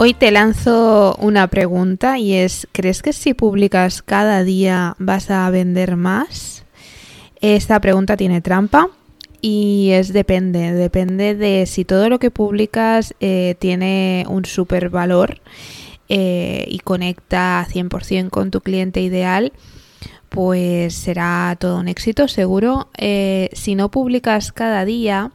[0.00, 5.50] Hoy te lanzo una pregunta y es, ¿crees que si publicas cada día vas a
[5.50, 6.64] vender más?
[7.40, 8.90] Esta pregunta tiene trampa
[9.40, 15.40] y es depende, depende de si todo lo que publicas eh, tiene un super valor
[16.08, 19.52] eh, y conecta 100% con tu cliente ideal,
[20.28, 22.88] pues será todo un éxito seguro.
[22.98, 25.32] Eh, si no publicas cada día,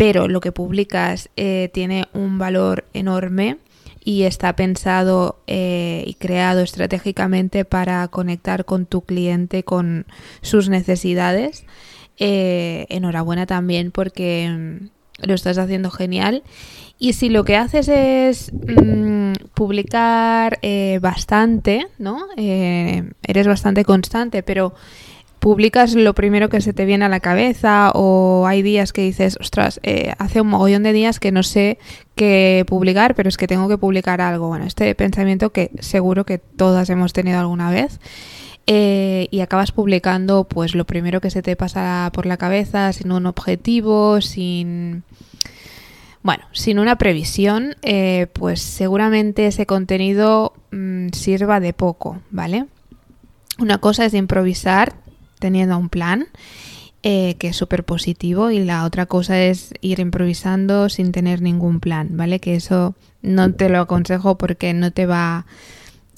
[0.00, 3.58] pero lo que publicas eh, tiene un valor enorme
[4.02, 10.06] y está pensado eh, y creado estratégicamente para conectar con tu cliente, con
[10.40, 11.66] sus necesidades.
[12.16, 16.44] Eh, enhorabuena también porque mm, lo estás haciendo genial.
[16.98, 20.60] Y si lo que haces es mm, publicar
[21.02, 22.24] bastante, ¿no?
[22.38, 24.72] eres bastante constante, pero
[25.40, 29.38] publicas lo primero que se te viene a la cabeza o hay días que dices,
[29.40, 31.78] ostras, eh, hace un mogollón de días que no sé
[32.14, 34.48] qué publicar, pero es que tengo que publicar algo.
[34.48, 37.98] Bueno, este pensamiento que seguro que todas hemos tenido alguna vez.
[38.66, 43.10] Eh, y acabas publicando pues lo primero que se te pasa por la cabeza, sin
[43.10, 45.02] un objetivo, sin...
[46.22, 52.66] Bueno, sin una previsión, eh, pues seguramente ese contenido mm, sirva de poco, ¿vale?
[53.58, 54.94] Una cosa es improvisar
[55.40, 56.28] teniendo un plan,
[57.02, 61.80] eh, que es súper positivo, y la otra cosa es ir improvisando sin tener ningún
[61.80, 62.38] plan, ¿vale?
[62.38, 65.46] Que eso no te lo aconsejo porque no te va,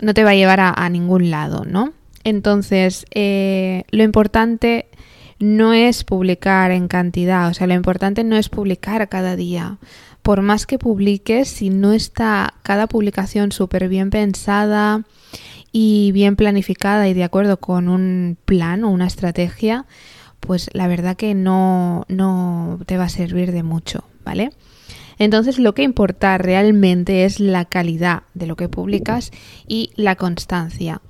[0.00, 1.92] no te va a llevar a, ningún lado, ¿no?
[2.24, 4.86] Entonces, eh, lo importante
[5.38, 9.78] no es publicar en cantidad, o sea, lo importante no es publicar cada día.
[10.22, 15.04] Por más que publiques, si no está cada publicación súper bien pensada,
[15.76, 19.86] y bien planificada y de acuerdo con un plan o una estrategia,
[20.38, 24.52] pues la verdad que no, no te va a servir de mucho, ¿vale?
[25.18, 29.32] Entonces lo que importa realmente es la calidad de lo que publicas
[29.66, 31.02] y la constancia.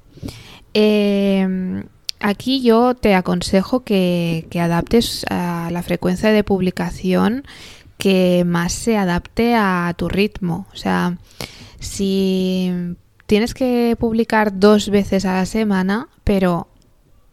[0.72, 1.84] Em,
[2.20, 7.44] aquí yo te aconsejo que, que, adaptes a la frecuencia de publicación
[7.98, 10.66] que más se adapte a tu ritmo.
[10.72, 11.18] O sea,
[11.80, 12.96] si
[13.26, 16.68] tienes que publicar dos veces a la semana, pero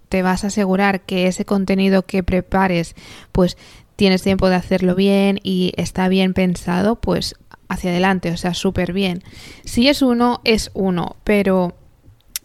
[0.09, 2.96] te vas a asegurar que ese contenido que prepares,
[3.31, 3.57] pues
[3.96, 7.35] tienes tiempo de hacerlo bien y está bien pensado, pues
[7.69, 9.24] hacia adelante, o sea, súper bien.
[9.63, 11.75] Si es uno, es uno, pero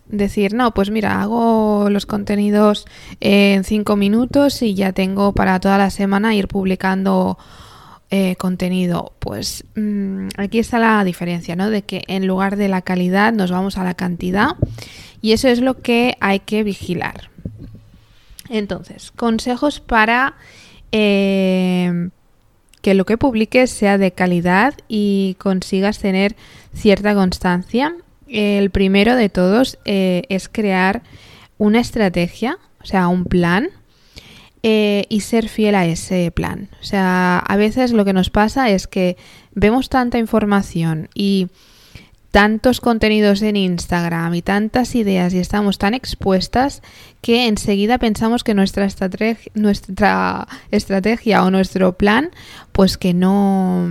[0.06, 2.86] decir, no, pues mira, hago los contenidos
[3.20, 7.38] en cinco minutos y ya tengo para toda la semana ir publicando
[8.10, 9.12] eh, contenido?
[9.18, 11.70] Pues mm, aquí está la diferencia, ¿no?
[11.70, 14.50] De que en lugar de la calidad nos vamos a la cantidad
[15.20, 17.30] y eso es lo que hay que vigilar.
[18.48, 20.36] Entonces, consejos para
[20.92, 22.10] eh,
[22.80, 26.36] que lo que publiques sea de calidad y consigas tener
[26.74, 27.96] cierta constancia.
[28.28, 31.02] El primero de todos eh, es crear
[31.58, 33.70] una estrategia, o sea, un plan
[34.68, 36.68] eh, y ser fiel a ese plan.
[36.80, 39.16] O sea, a veces lo que nos pasa es que
[39.54, 41.46] vemos tanta información y
[42.32, 46.82] tantos contenidos en Instagram y tantas ideas y estamos tan expuestas
[47.20, 52.32] que enseguida pensamos que nuestra, estrategia, nuestra estrategia o nuestro plan
[52.72, 53.88] pues que no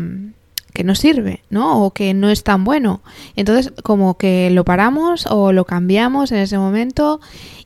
[0.73, 1.85] que no sirve, ¿no?
[1.85, 3.01] O que no es tan bueno.
[3.37, 7.21] Entonces, como que lo paramos o lo cambiamos en ese momento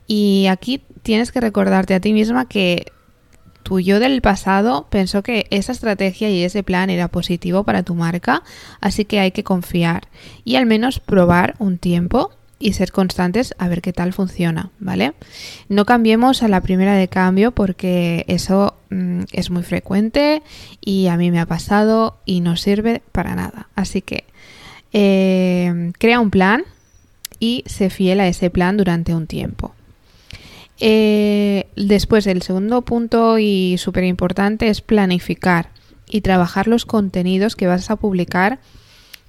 [0.06, 2.92] y aquí tienes que recordarte a ti misma que
[3.70, 7.94] tu yo del pasado pensó que esa estrategia y ese plan era positivo para tu
[7.94, 8.42] marca,
[8.82, 10.08] así que hay que confiar
[10.44, 15.14] y al menos probar un tiempo y ser constantes a ver qué tal funciona, ¿vale?
[15.70, 20.42] No cambiemos a la primera de cambio porque eso mm, es muy frecuente
[20.82, 23.70] y a mí me ha pasado y no sirve para nada.
[23.76, 24.26] Así que
[24.94, 26.64] eh, crea un plan
[27.40, 29.76] y sé fiel a ese plan durante un tiempo.
[30.80, 35.70] Eh, después, el segundo punto y súper importante es planificar
[36.10, 38.60] y trabajar los contenidos que vas a publicar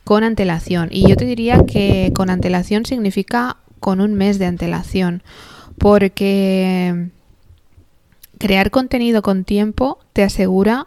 [0.05, 0.89] con antelación.
[0.91, 5.23] Y yo te diría que con antelación significa con un mes de antelación,
[5.79, 7.11] porque
[8.39, 10.87] crear contenido con tiempo te asegura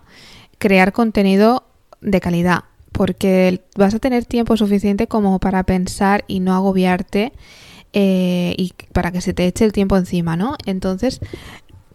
[0.57, 1.63] crear contenido
[2.01, 7.33] de calidad, porque vas a tener tiempo suficiente como para pensar y no agobiarte
[7.94, 10.57] eh, y para que se te eche el tiempo encima, ¿no?
[10.66, 11.19] Entonces,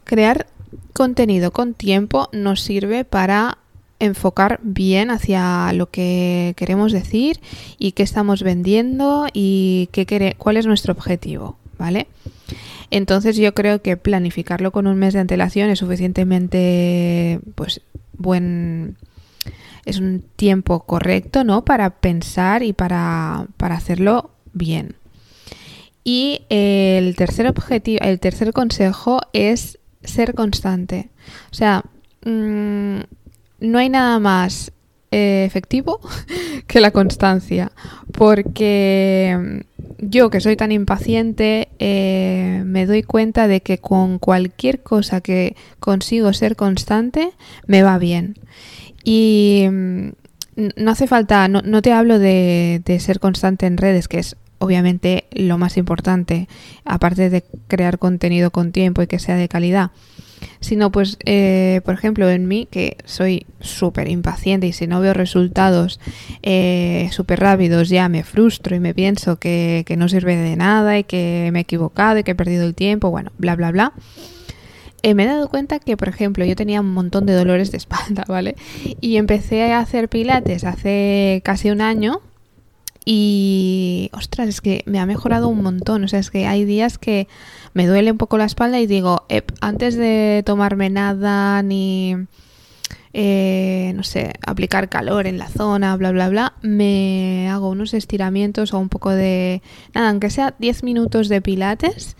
[0.04, 0.46] crear
[0.92, 3.58] contenido con tiempo nos sirve para
[4.00, 7.40] enfocar bien hacia lo que queremos decir
[7.78, 12.06] y qué estamos vendiendo y qué cuál es nuestro objetivo, ¿vale?
[12.90, 17.80] Entonces yo creo que planificarlo con un mes de antelación es suficientemente pues
[18.16, 18.96] buen
[19.84, 21.64] es un tiempo correcto, ¿no?
[21.64, 24.97] Para pensar y para, para hacerlo bien.
[26.10, 31.10] Y el tercer objetivo, el tercer consejo es ser constante.
[31.52, 31.84] O sea,
[32.24, 33.00] mm,
[33.60, 34.72] no hay nada más
[35.10, 36.00] eh, efectivo
[36.66, 37.72] que la constancia.
[38.12, 39.66] Porque
[39.98, 45.56] yo que soy tan impaciente, eh, me doy cuenta de que con cualquier cosa que
[45.78, 47.32] consigo ser constante,
[47.66, 48.36] me va bien.
[49.04, 50.08] Y mm,
[50.74, 55.26] no hace falta, no, te hablo de, de, ser constante en redes, que es obviamente
[55.32, 56.48] lo más importante,
[56.84, 59.90] aparte de crear contenido con tiempo y que sea de calidad
[60.60, 65.14] sino pues, eh, por ejemplo, en mí, que soy súper impaciente y si no veo
[65.14, 66.00] resultados
[66.42, 71.04] eh, súper rápidos ya me frustro y me pienso que, no sirve de nada y
[71.04, 73.92] que me he equivocado y que he perdido el tiempo, bueno, bla, bla, bla.
[75.02, 77.78] Eh, me he dado cuenta que, por ejemplo, yo tenía un montón de dolores de
[77.78, 78.56] espalda, ¿vale?
[79.00, 82.20] Y empecé a hacer pilates hace casi un año
[83.10, 86.04] y, ostras, es que me ha mejorado un montón.
[86.04, 87.26] O sea, es que hay días que
[87.72, 89.24] me duele un poco la espalda y digo,
[89.62, 92.16] antes de tomarme nada ni,
[93.14, 98.74] eh, no sé, aplicar calor en la zona, bla, bla, bla, me hago unos estiramientos
[98.74, 99.62] o un poco de,
[99.94, 102.14] nada, aunque sea 10 minutos de pilates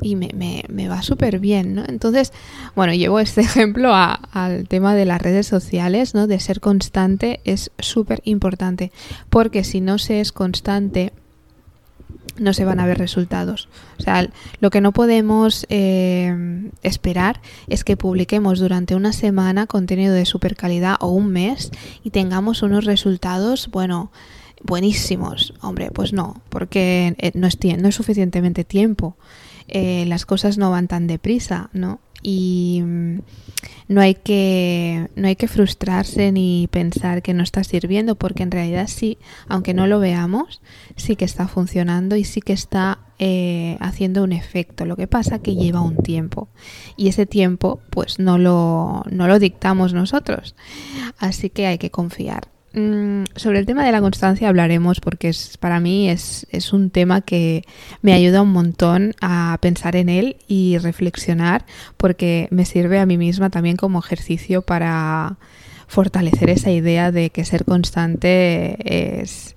[0.00, 0.30] y me,
[0.68, 1.84] me, va súper bien, ¿no?
[1.86, 2.32] Entonces,
[2.74, 6.26] bueno, llevo este ejemplo al tema de las redes sociales, ¿no?
[6.26, 8.92] De ser constante es súper importante,
[9.28, 11.12] porque si no se es constante,
[12.38, 13.68] no se van a ver resultados.
[13.98, 14.28] O sea,
[14.60, 20.56] lo que no podemos eh, esperar es que publiquemos durante una semana contenido de super
[20.56, 21.70] calidad o un mes
[22.02, 24.10] y tengamos unos resultados, bueno,
[24.62, 25.54] buenísimos.
[25.60, 29.16] Hombre, pues no, porque eh, no es, no es suficientemente tiempo.
[29.68, 32.00] Eh, las cosas no van tan deprisa, ¿no?
[32.22, 33.18] Y mm,
[33.88, 38.50] no hay que no hay que frustrarse ni pensar que no está sirviendo porque en
[38.50, 39.16] realidad sí
[39.48, 40.60] aunque no lo veamos
[40.96, 45.40] sí que está funcionando y sí que está eh, haciendo un efecto lo que pasa
[45.40, 46.48] que lleva un tiempo
[46.96, 50.54] y ese tiempo pues no lo no lo dictamos nosotros
[51.18, 55.56] así que hay que confiar Mm, sobre el tema de la constancia hablaremos porque es,
[55.58, 57.64] para mí es, es, un tema que
[58.00, 63.18] me ayuda un montón a pensar en él y reflexionar porque me sirve a mí
[63.18, 65.36] misma también como ejercicio para
[65.88, 68.76] fortalecer esa idea de que ser constante
[69.10, 69.56] es,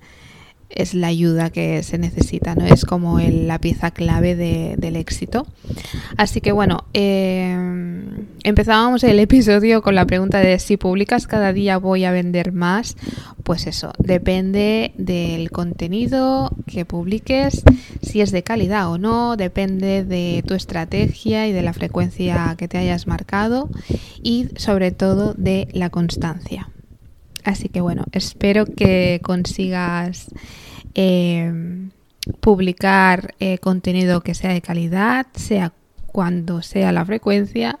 [0.68, 2.66] es la ayuda que se necesita, ¿no?
[2.66, 5.46] Es como la pieza clave del éxito.
[6.16, 7.56] Así que bueno, eh,
[8.44, 12.96] empezábamos el episodio con la pregunta de si publicas cada día voy a vender más.
[13.42, 17.62] Pues eso, depende del contenido que publiques,
[18.02, 22.68] si es de calidad o no, depende de tu estrategia y de la frecuencia que
[22.68, 23.68] te hayas marcado
[24.22, 26.70] y sobre todo de la constancia.
[27.44, 30.28] Así que bueno, espero que consigas
[30.94, 31.52] eh,
[32.40, 35.72] publicar eh, contenido que sea de calidad, sea
[36.06, 37.80] cuando sea la frecuencia